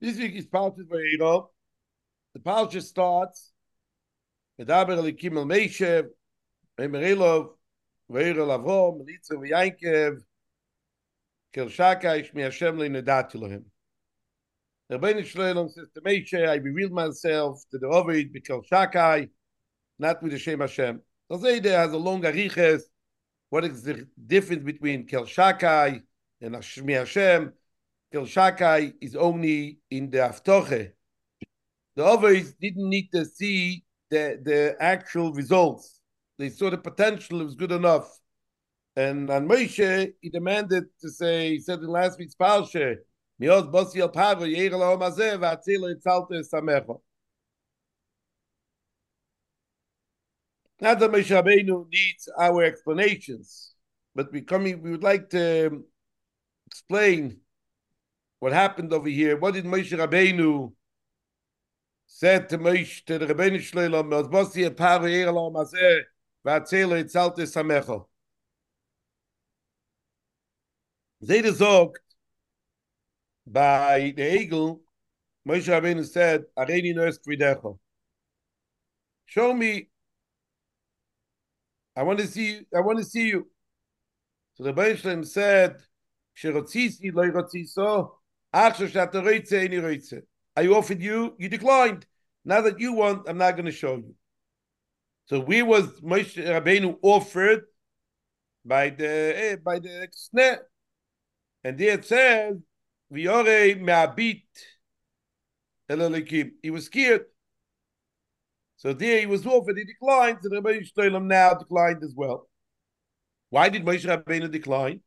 [0.00, 1.48] This week is Parshas Va'era.
[2.32, 3.50] The Parsha starts
[4.60, 6.06] Medaber Elikim El Meishev,
[6.78, 7.48] Emerelov,
[8.08, 10.20] Vayero Lavrom, Melitza V'Yankev,
[11.52, 13.64] Kel Shaka, Ishmi Hashem Le'nedati Lohem.
[14.88, 19.28] The Rebbeinu Shloim says to Meishe, I revealed myself to the Ovid, Bekel Shakai,
[19.98, 21.02] not with the Shem Hashem.
[21.28, 22.88] So Zayde has a long ariches.
[23.50, 26.02] What is the difference between Kel Shakai
[26.40, 27.52] and Shmi Hashem?
[28.12, 30.92] Shakai is only in the Aftoche.
[31.96, 36.00] The others didn't need to see the, the actual results.
[36.38, 38.08] They saw the potential, it was good enough.
[38.96, 42.96] And on Moshe, he demanded to say, he said in last week's Parsha,
[43.40, 46.98] Mios Bosi El Paro, Yeir El Hom Hazeh, V'atzil Etzalte Samecha.
[50.80, 53.74] Not that Moshe Rabbeinu needs our explanations,
[54.14, 55.84] but we coming, we would like to
[56.66, 57.40] explain
[58.40, 60.72] what happened over here what did Moshe Rabbeinu
[62.06, 66.00] said to Moshe to the Rabbeinu Shleilom was was the par here along as eh
[66.44, 68.06] va tell it salt is samecho
[71.20, 71.92] they the
[73.46, 74.82] by the eagle
[75.46, 77.78] Moshe Rabbeinu said areni nurse kvidecho
[79.26, 79.88] show me
[81.98, 82.66] I want to see you.
[82.72, 83.48] I want to see you.
[84.54, 85.82] So the Baishlem said,
[86.36, 87.30] "Shirotzisi loy
[87.64, 88.17] so,
[88.52, 88.68] I
[90.66, 92.06] offered you, you declined.
[92.44, 94.14] Now that you want, I'm not going to show you.
[95.26, 97.64] So we was Moshe Rabbeinu offered
[98.64, 100.58] by the eh, by the sneh,
[101.62, 102.56] and there it says
[103.12, 104.42] Viore me'abit
[105.90, 106.52] elelikim.
[106.62, 107.26] He was scared.
[108.78, 112.48] So there he was offered, he declined, so the Rebbeinu Shloim now declined as well.
[113.50, 115.00] Why did Moshe Rabbeinu decline?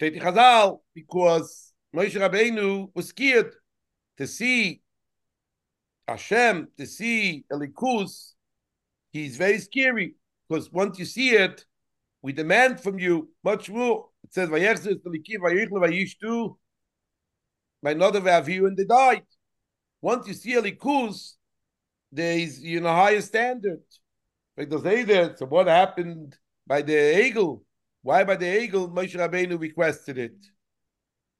[0.00, 3.54] Steht in Chazal, because Moshe Rabbeinu was scared
[4.16, 4.80] to see
[6.08, 8.32] Hashem, to see Elikus,
[9.12, 10.14] he's very scary,
[10.48, 11.64] because once you see it,
[12.22, 14.08] we demand from you much more.
[14.24, 16.56] It says, Vayechzes Elikiv, Vayichle, Vayishtu,
[17.82, 19.22] by another Vaviu, and they died.
[20.02, 21.34] Once you see Elikus,
[22.10, 23.82] there is, you know, higher standard.
[24.56, 26.36] Like say that, so what happened
[26.66, 27.64] by the eagle?
[28.02, 30.46] Why by the eagle Moshe Rabbeinu requested it?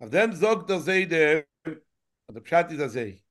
[0.00, 3.22] Of them zog der sei der the pshat is azay.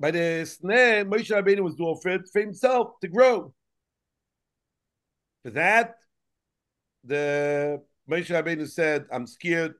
[0.00, 3.52] By the snare, Moshe Rabbeinu was offered for himself to grow.
[5.42, 5.96] For that,
[7.04, 9.74] the Moshe Rabbeinu said, "I'm scared.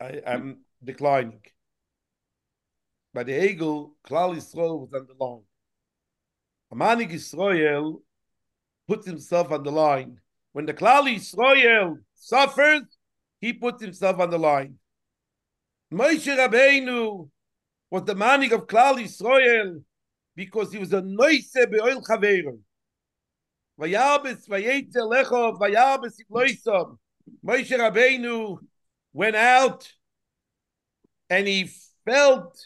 [0.00, 1.42] I, I'm declining."
[3.12, 5.44] By the eagle, Klal Yisrael was on the line.
[6.72, 8.00] Amanik Yisrael
[8.88, 10.18] puts himself on the line.
[10.52, 12.82] When the Klal Yisrael suffers,
[13.40, 14.76] he puts himself on the line.
[15.92, 17.28] Moshe Rabbeinu
[17.90, 19.82] was the manik of Klal Yisrael
[20.34, 22.58] because he was a noise be'oil chaverim.
[23.78, 26.98] Vayabes vayetze lechov vayabes iploisam.
[27.44, 28.58] Moshe Rabbeinu
[29.12, 29.92] went out
[31.30, 31.70] and he
[32.04, 32.58] felt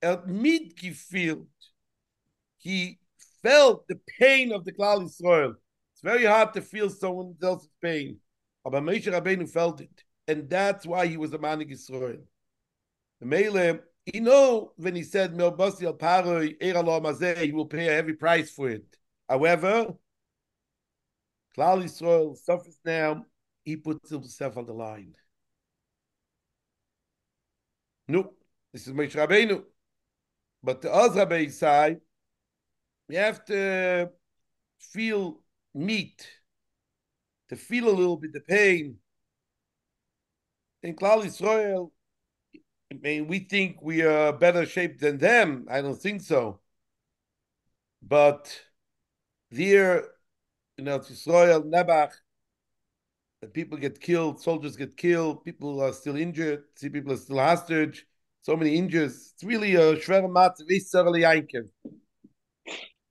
[0.00, 1.46] a midgefield.
[2.58, 2.98] He
[3.42, 5.54] felt the pain of the Klal Yisrael.
[5.94, 8.18] It's very hard to feel someone else's pain.
[8.64, 10.04] But Moshe Rabbeinu felt it.
[10.28, 12.22] And that's why he was a man of Yisrael.
[13.20, 17.92] The Mele, he know when he said, Melbasi al Paroi, Mazeh, he will pay a
[17.92, 18.84] heavy price for it.
[19.28, 19.94] However,
[21.56, 23.24] Klal Yisrael suffers now,
[23.64, 25.14] he puts himself on the line.
[28.08, 28.32] No,
[28.72, 29.62] this is Moshe Rabbeinu.
[30.62, 32.00] But the Oz side,
[33.12, 34.10] you have to
[34.78, 35.42] feel
[35.74, 36.26] meat,
[37.50, 38.96] to feel a little bit the pain.
[40.82, 41.90] In Klal Yisrael,
[42.90, 45.66] I mean, we think we are better shaped than them.
[45.70, 46.60] I don't think so.
[48.02, 48.58] But
[49.50, 50.04] there,
[50.78, 52.12] you know, Yisrael, Nebach,
[53.52, 58.06] people get killed, soldiers get killed, people are still injured, see people are still hostage,
[58.40, 59.34] so many injuries.
[59.34, 61.68] It's really a shver matzav,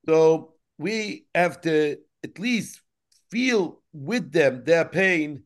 [0.06, 2.82] so we have to at least
[3.30, 5.44] feel with them their pain.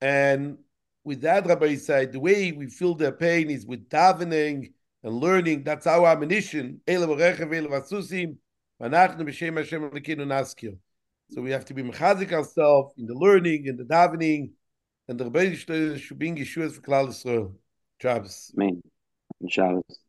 [0.00, 0.58] And
[1.04, 4.72] with that, Rabbi said, the way we feel their pain is with davening
[5.02, 5.64] and learning.
[5.64, 6.80] That's our ammunition.
[6.86, 7.06] So
[11.40, 14.50] we have to be mechazik ourselves in the learning and the davening,
[15.08, 17.54] and the Rebbeinu should bring Yeshua for Klal Yisrael.
[18.00, 18.52] Shabbos.
[18.56, 18.82] Amen.
[19.48, 20.00] Shabbos.